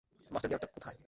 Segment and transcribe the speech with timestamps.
[0.31, 0.97] Master গিয়ারটা কোথায়?